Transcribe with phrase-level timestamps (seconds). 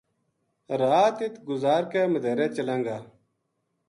[0.81, 2.97] رات اِت گزار کے مدیہرے چلاں گا‘‘